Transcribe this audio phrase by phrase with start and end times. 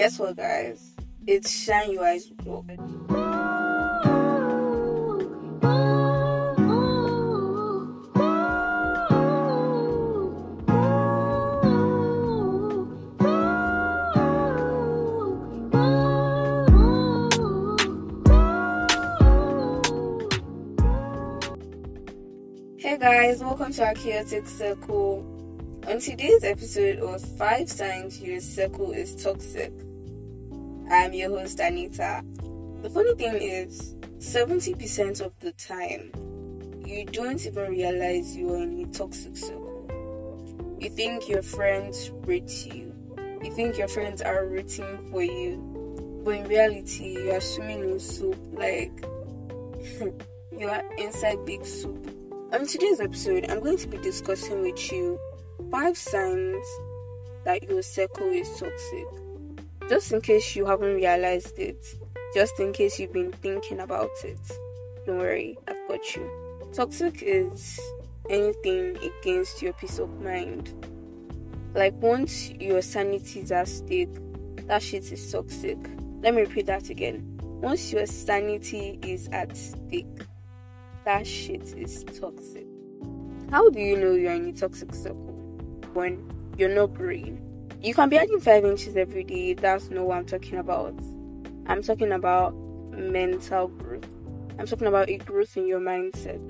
[0.00, 0.94] Guess what, guys?
[1.26, 2.32] It's Shine Your Eyes.
[22.78, 25.36] Hey guys, welcome to our chaotic circle.
[25.86, 29.72] On today's episode of Five Signs Your Circle is Toxic,
[30.90, 32.24] I'm your host Anita.
[32.82, 36.10] The funny thing is, 70% of the time,
[36.84, 39.86] you don't even realize you are in a toxic circle.
[40.80, 42.92] You think your friends rate you,
[43.40, 48.00] you think your friends are rooting for you, but in reality, you are swimming in
[48.00, 48.90] soup like
[50.58, 52.10] you are inside big soup.
[52.52, 55.20] On today's episode, I'm going to be discussing with you
[55.70, 56.66] five signs
[57.44, 59.19] that your circle is toxic.
[59.90, 61.84] Just in case you haven't realized it,
[62.32, 64.38] just in case you've been thinking about it,
[65.04, 66.30] don't worry, I've got you.
[66.72, 67.80] Toxic is
[68.28, 70.72] anything against your peace of mind.
[71.74, 74.14] Like once your sanity is at stake,
[74.68, 75.76] that shit is toxic.
[76.22, 77.40] Let me repeat that again.
[77.42, 80.06] Once your sanity is at stake,
[81.04, 82.68] that shit is toxic.
[83.50, 85.34] How do you know you're in a toxic circle?
[85.94, 87.49] When you're not growing.
[87.82, 90.94] You can be adding five inches every day, that's not what I'm talking about.
[91.66, 92.54] I'm talking about
[92.92, 94.06] mental growth.
[94.58, 96.42] I'm talking about a growth in your mindset,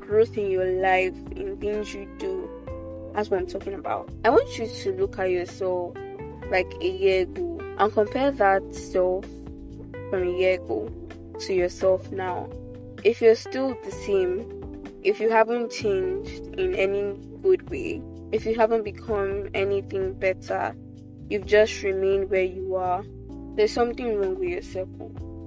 [0.00, 2.50] growth in your life, in things you do.
[3.14, 4.10] That's what I'm talking about.
[4.24, 5.96] I want you to look at yourself
[6.50, 9.24] like a year ago and compare that self
[10.10, 10.90] from a year ago
[11.40, 12.48] to yourself now
[13.04, 14.44] if you're still the same,
[15.02, 20.74] if you haven't changed in any good way, if you haven't become anything better,
[21.28, 23.04] you've just remained where you are,
[23.54, 24.88] there's something wrong with yourself.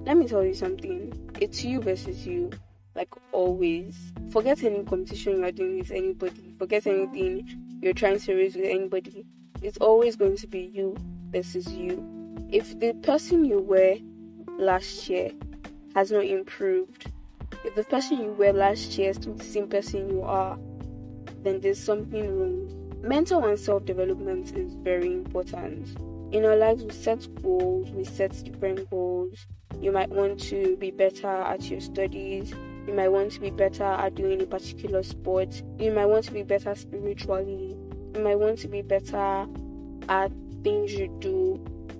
[0.04, 1.12] Let me tell you something.
[1.40, 2.50] It's you versus you,
[2.94, 4.12] like always.
[4.30, 9.24] Forget any competition you're doing with anybody, forget anything you're trying to raise with anybody.
[9.62, 10.96] It's always going to be you
[11.30, 12.04] versus you.
[12.50, 13.96] If the person you were
[14.58, 15.30] last year
[15.94, 17.06] has not improved,
[17.64, 20.58] if the person you were last year is still the same person you are,
[21.42, 23.00] then there's something wrong.
[23.02, 25.96] Mental and self development is very important.
[26.32, 29.46] In our lives, we set goals, we set different goals.
[29.80, 32.54] You might want to be better at your studies,
[32.86, 36.32] you might want to be better at doing a particular sport, you might want to
[36.32, 37.76] be better spiritually,
[38.14, 39.46] you might want to be better
[40.08, 41.54] at things you do.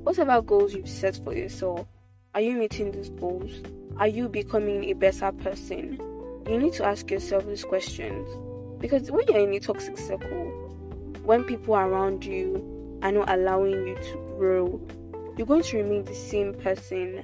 [0.04, 1.87] Whatever goals you've set for yourself,
[2.34, 3.50] are you meeting these goals?
[3.99, 6.00] Are you becoming a better person?
[6.49, 8.27] You need to ask yourself these questions.
[8.82, 10.50] Because when you're in a toxic circle,
[11.22, 14.81] when people around you are not allowing you to grow,
[15.38, 17.22] you're going to remain the same person.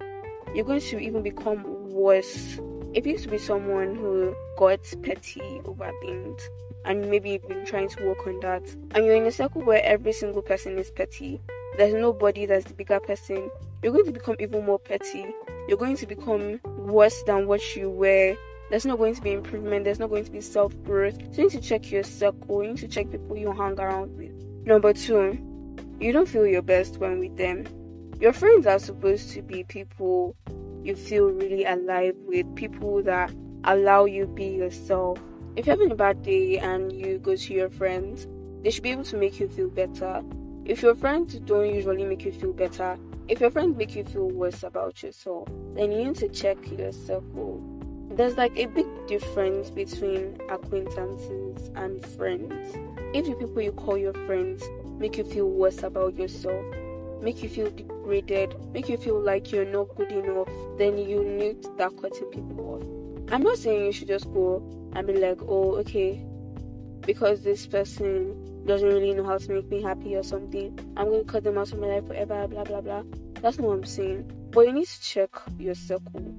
[0.54, 2.60] You're going to even become worse.
[2.94, 6.48] If you used to be someone who got petty over things,
[6.84, 9.82] and maybe you've been trying to work on that, and you're in a circle where
[9.84, 11.41] every single person is petty,
[11.76, 13.50] there's nobody that's the bigger person,
[13.82, 15.26] you're going to become even more petty.
[15.68, 18.36] You're going to become worse than what you were.
[18.70, 19.84] There's not going to be improvement.
[19.84, 21.16] There's not going to be self growth.
[21.34, 22.62] So you need to check your circle.
[22.62, 24.32] You need to check people you hang around with.
[24.66, 25.38] Number two,
[26.00, 27.66] you don't feel your best when with them.
[28.20, 30.36] Your friends are supposed to be people
[30.82, 33.32] you feel really alive with, people that
[33.64, 35.18] allow you to be yourself.
[35.56, 38.26] If you're having a bad day and you go to your friends,
[38.62, 40.22] they should be able to make you feel better.
[40.64, 42.98] If your friends don't usually make you feel better,
[43.28, 46.92] if your friends make you feel worse about yourself, then you need to check your
[46.92, 47.78] circle.
[48.18, 52.74] There's like a big difference between acquaintances and friends.
[53.14, 54.60] If the people you call your friends
[54.98, 56.64] make you feel worse about yourself,
[57.22, 60.48] make you feel degraded, make you feel like you're not good enough,
[60.78, 63.32] then you need to start cutting people off.
[63.32, 66.20] I'm not saying you should just go and be like, oh, okay,
[67.02, 70.76] because this person doesn't really know how to make me happy or something.
[70.97, 73.04] I'm going to cut them out of my life forever, blah blah blah.
[73.34, 74.28] That's not what I'm saying.
[74.50, 76.34] But you need to check your circle.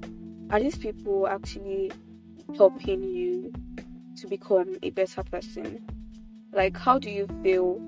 [0.50, 1.92] Are these people actually
[2.56, 3.52] helping you
[4.16, 5.80] to become a better person?
[6.52, 7.80] Like, how do you feel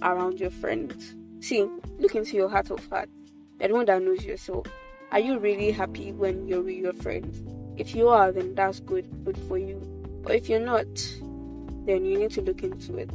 [0.00, 1.14] around your friends?
[1.40, 1.68] See,
[1.98, 3.10] look into your heart of heart.
[3.58, 4.66] You're the one that knows yourself.
[5.12, 7.42] Are you really happy when you're with your friends?
[7.76, 9.76] If you are, then that's good, good for you.
[10.22, 10.86] But if you're not,
[11.84, 13.12] then you need to look into it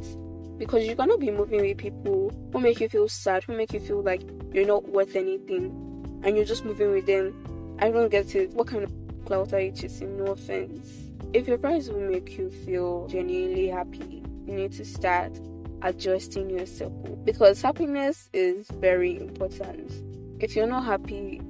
[0.58, 3.80] because you cannot be moving with people who make you feel sad, who make you
[3.80, 4.22] feel like
[4.52, 7.34] you're not worth anything, and you're just moving with them.
[7.78, 8.52] I don't get it.
[8.52, 8.92] What kind of
[9.26, 10.16] clout are you chasing?
[10.16, 10.88] No offense.
[11.34, 15.38] If your friends will make you feel genuinely happy, you need to start
[15.82, 19.92] adjusting your circle because happiness is very important.
[20.40, 21.42] If you're not happy,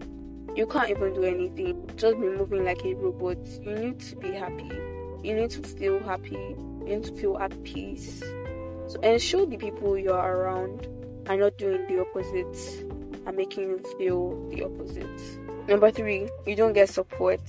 [0.56, 1.88] you can't even do anything.
[1.96, 3.38] Just be moving like a robot.
[3.62, 4.70] You need to be happy.
[5.22, 6.31] You need to feel happy.
[6.31, 8.20] You need to feel at peace.
[8.88, 10.88] So ensure the people you're around
[11.29, 12.56] are not doing the opposite
[13.26, 15.69] and making you feel the opposite.
[15.69, 17.40] Number three, you don't get support.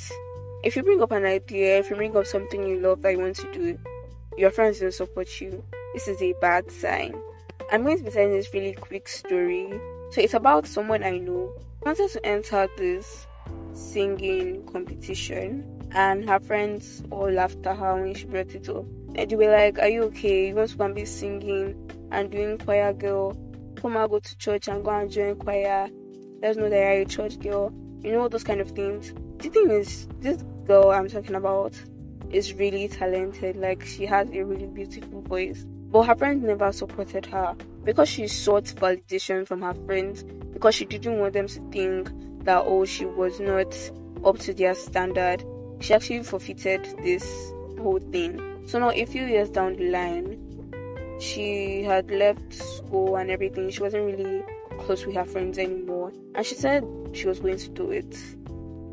[0.63, 3.19] If you bring up an idea, if you bring up something you love that you
[3.19, 3.77] want to do,
[4.37, 5.63] your friends don't support you.
[5.93, 7.19] This is a bad sign.
[7.71, 9.69] I'm going to be telling this really quick story.
[10.11, 13.27] So it's about someone I know She wanted to enter this
[13.73, 18.85] singing competition and her friends all laughed at her when she brought it up.
[19.15, 20.49] And they were like, Are you okay?
[20.49, 21.75] You want to go and be singing
[22.11, 23.37] and doing choir girl?
[23.81, 25.89] Come and go to church and go and join choir.
[26.41, 27.71] Let's know that you're a church girl.
[28.01, 29.13] You know, those kind of things.
[29.37, 31.73] The thing is, this girl I'm talking about
[32.31, 33.55] is really talented.
[33.55, 35.65] Like, she has a really beautiful voice.
[35.89, 40.85] But her friends never supported her because she sought validation from her friends because she
[40.85, 42.09] didn't want them to think
[42.43, 43.73] that, oh, she was not
[44.25, 45.43] up to their standard.
[45.79, 47.23] She actually forfeited this
[47.79, 48.41] whole thing.
[48.65, 50.46] So now, a few years down the line,
[51.19, 53.69] she had left school and everything.
[53.69, 54.43] She wasn't really
[54.79, 56.11] close with her friends anymore.
[56.35, 58.15] And she said she was going to do it.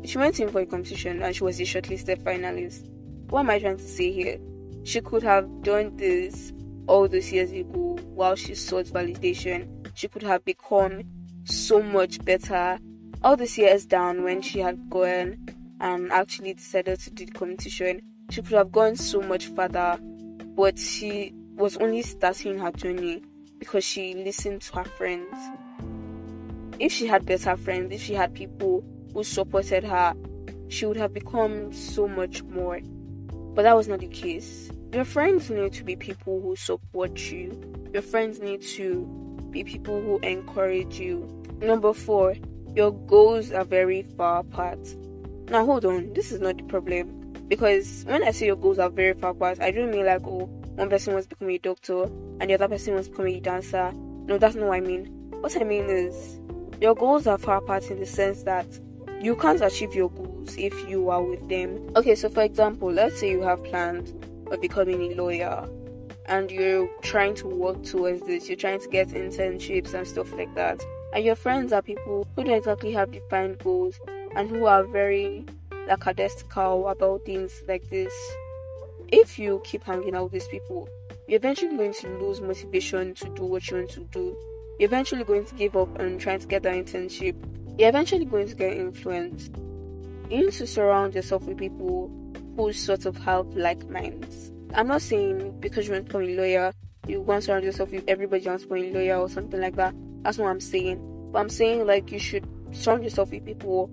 [0.07, 2.89] She went in for a competition and she was a shortlisted finalist.
[3.29, 4.39] What am I trying to say here?
[4.83, 6.53] She could have done this
[6.87, 9.67] all those years ago while she sought validation.
[9.95, 11.03] She could have become
[11.45, 12.77] so much better
[13.23, 15.37] all these years down when she had gone
[15.79, 18.01] and actually decided to do the competition.
[18.29, 19.97] She could have gone so much further,
[20.55, 23.23] but she was only starting her journey
[23.59, 25.33] because she listened to her friends.
[26.79, 30.13] If she had better friends, if she had people who supported her,
[30.67, 32.79] she would have become so much more.
[33.53, 34.69] But that was not the case.
[34.91, 37.89] Your friends need to be people who support you.
[37.93, 39.05] Your friends need to
[39.51, 41.43] be people who encourage you.
[41.61, 42.35] Number four,
[42.75, 44.79] your goals are very far apart.
[45.49, 47.21] Now, hold on, this is not the problem.
[47.47, 50.49] Because when I say your goals are very far apart, I don't mean like, oh,
[50.75, 53.39] one person wants to become a doctor and the other person wants to become a
[53.39, 53.91] dancer.
[54.25, 55.05] No, that's not what I mean.
[55.39, 56.39] What I mean is,
[56.81, 58.67] your goals are far apart in the sense that
[59.21, 61.89] you can't achieve your goals if you are with them.
[61.95, 64.13] Okay, so for example, let's say you have plans
[64.51, 65.67] of becoming a lawyer
[66.27, 70.53] and you're trying to work towards this, you're trying to get internships and stuff like
[70.55, 70.83] that.
[71.13, 73.99] And your friends are people who don't exactly have defined goals
[74.35, 75.45] and who are very
[75.87, 78.13] lackadaisical about things like this.
[79.17, 80.89] If you keep hanging out with these people,
[81.25, 84.35] you're eventually going to lose motivation to do what you want to do.
[84.77, 87.33] You're eventually going to give up on trying to get that internship.
[87.79, 89.55] You're eventually going to get influenced.
[90.29, 92.11] You need to surround yourself with people
[92.57, 94.51] who sort of have like minds.
[94.73, 96.73] I'm not saying because you want to become a lawyer,
[97.07, 99.95] you want to surround yourself with everybody become a lawyer or something like that.
[100.23, 101.29] That's what I'm saying.
[101.31, 103.89] But I'm saying like you should surround yourself with people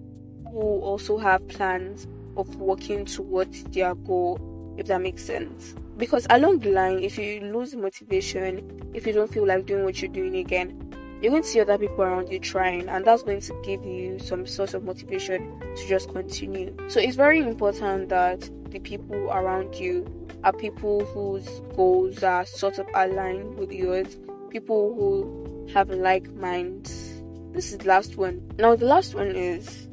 [0.51, 5.75] who also have plans of working towards their goal, if that makes sense.
[5.97, 10.01] Because along the line, if you lose motivation, if you don't feel like doing what
[10.01, 13.41] you're doing again, you're going to see other people around you trying, and that's going
[13.41, 16.77] to give you some source of motivation to just continue.
[16.89, 20.05] So it's very important that the people around you
[20.43, 21.47] are people whose
[21.77, 24.19] goals are sort of aligned with yours,
[24.51, 27.23] people who have like minds.
[27.53, 28.43] This is the last one.
[28.59, 29.89] Now, the last one is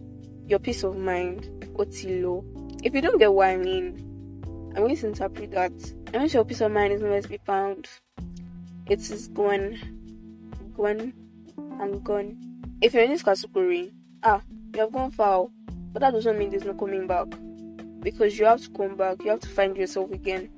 [0.48, 1.44] your peace of mind,
[1.76, 2.44] Otilo.
[2.84, 4.09] If you don't get what I mean,
[4.76, 5.72] I'm going to interpret that.
[6.14, 7.88] I mean, your peace of mind is nowhere to be found.
[8.88, 9.78] It is gone,
[10.76, 11.14] gone,
[11.80, 12.38] and gone.
[12.82, 13.92] If you're in this category,
[14.24, 14.42] ah,
[14.74, 15.48] you have gone far,
[15.92, 17.28] but that doesn't mean there's no coming back.
[18.02, 20.50] Because you have to come back, you have to find yourself again.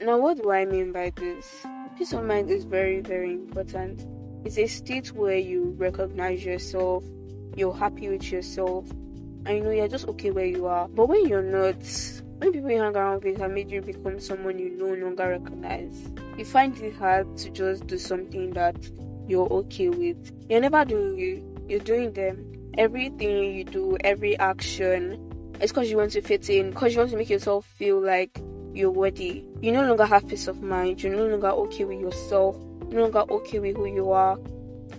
[0.00, 1.64] Now, what do I mean by this?
[1.96, 4.04] Peace of mind is very, very important.
[4.44, 7.04] It's a state where you recognize yourself,
[7.56, 8.90] you're happy with yourself,
[9.46, 10.88] and you know you're just okay where you are.
[10.88, 11.76] But when you're not,
[12.42, 16.76] when people you hang around with you become someone you no longer recognize, you find
[16.78, 18.74] it hard to just do something that
[19.28, 20.32] you're okay with.
[20.50, 22.44] You're never doing you, you're doing them.
[22.76, 27.12] Everything you do, every action, it's because you want to fit in, because you want
[27.12, 28.36] to make yourself feel like
[28.74, 29.44] you're worthy.
[29.60, 32.56] You no longer have peace of mind, you're no longer okay with yourself,
[32.90, 34.36] you're no longer okay with who you are.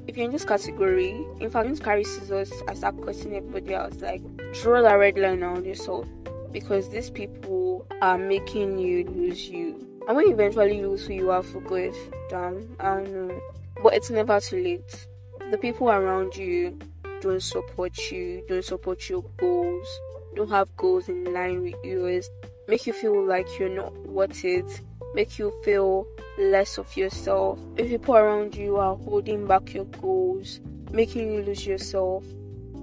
[0.08, 1.10] If you're in this category,
[1.42, 4.00] in fact, don't carry scissors I start cutting everybody else.
[4.00, 4.22] Like,
[4.54, 6.08] draw that red line around yourself
[6.54, 9.86] because these people are making you lose you.
[10.08, 11.94] And when you eventually lose who you are for good,
[12.30, 13.42] damn, I don't know.
[13.82, 15.08] But it's never too late.
[15.52, 16.78] The people around you
[17.22, 19.88] don't support you, don't support your goals,
[20.36, 22.30] don't have goals in line with yours,
[22.68, 24.82] make you feel like you're not worth it,
[25.14, 26.08] make you feel
[26.38, 27.60] less of yourself.
[27.78, 30.60] If people around you are holding back your goals,
[30.92, 32.24] making you lose yourself,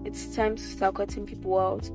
[0.04, 1.90] it's time to start cutting people out.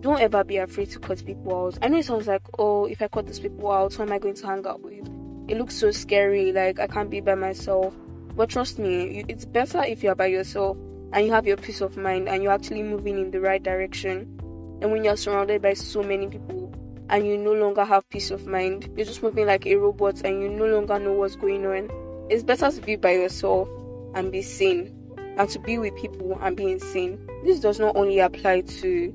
[0.00, 1.78] Don't ever be afraid to cut people out.
[1.82, 4.18] I know it sounds like, oh, if I cut these people out, who am I
[4.18, 5.06] going to hang out with?
[5.48, 7.94] It looks so scary, like I can't be by myself.
[8.34, 10.78] But trust me, it's better if you're by yourself
[11.12, 14.20] and you have your peace of mind and you're actually moving in the right direction.
[14.80, 16.72] And when you're surrounded by so many people
[17.10, 20.40] and you no longer have peace of mind, you're just moving like a robot and
[20.40, 21.90] you no longer know what's going on.
[22.30, 23.68] It's better to be by yourself
[24.14, 24.96] and be sane
[25.36, 27.18] and to be with people and be insane.
[27.44, 29.12] This does not only apply to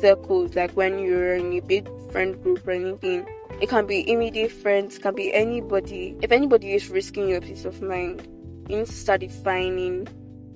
[0.00, 3.26] circles like when you're in a big friend group or anything.
[3.60, 6.16] It can be immediate friends, can be anybody.
[6.20, 8.26] If anybody is risking your peace of mind,
[8.68, 10.08] you need to start defining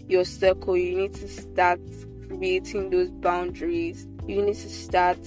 [0.09, 0.77] your circle.
[0.77, 1.81] You need to start
[2.29, 4.07] creating those boundaries.
[4.27, 5.19] You need to start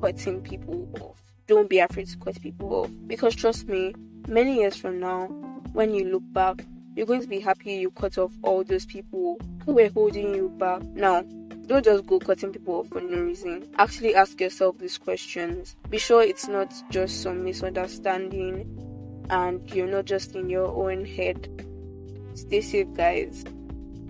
[0.00, 1.22] cutting people off.
[1.46, 2.90] Don't be afraid to cut people off.
[3.06, 3.94] Because trust me,
[4.28, 5.26] many years from now,
[5.72, 9.38] when you look back, you're going to be happy you cut off all those people
[9.64, 10.82] who were holding you back.
[10.94, 11.24] Now,
[11.66, 13.68] don't just go cutting people off for no reason.
[13.78, 15.76] Actually ask yourself these questions.
[15.90, 21.48] Be sure it's not just some misunderstanding and you're not just in your own head.
[22.34, 23.44] Stay safe, guys.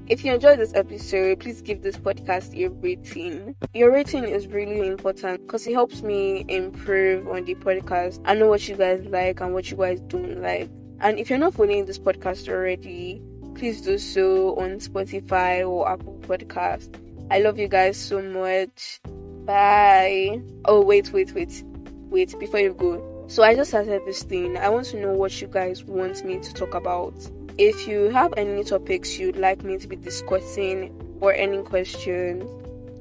[0.09, 3.57] If you enjoyed this episode, please give this podcast a rating.
[3.75, 8.21] Your rating is really important because it helps me improve on the podcast.
[8.25, 10.71] I know what you guys like and what you guys don't like.
[11.01, 13.21] And if you're not following this podcast already,
[13.55, 17.06] please do so on Spotify or Apple Podcast.
[17.31, 19.01] I love you guys so much.
[19.45, 20.41] Bye.
[20.65, 21.65] Oh, wait, wait, wait.
[22.09, 23.25] Wait, before you go.
[23.29, 24.57] So I just started this thing.
[24.57, 27.15] I want to know what you guys want me to talk about.
[27.59, 32.45] If you have any topics you'd like me to be discussing or any questions,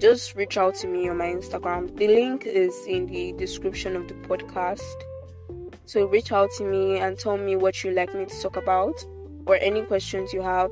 [0.01, 1.95] just reach out to me on my Instagram.
[1.95, 4.81] The link is in the description of the podcast.
[5.85, 9.05] So reach out to me and tell me what you'd like me to talk about
[9.45, 10.71] or any questions you have,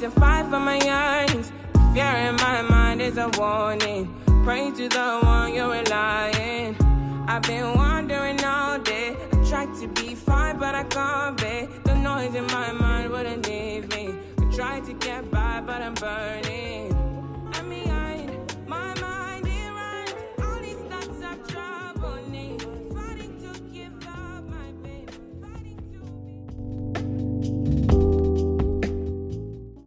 [0.00, 1.52] to fight for my yearnings.
[1.92, 4.08] Fear in my mind is a warning.
[4.44, 6.74] Pray to the one you're relying.
[7.28, 7.76] I've been